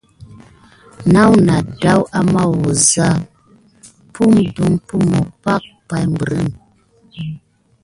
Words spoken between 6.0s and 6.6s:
mbrən.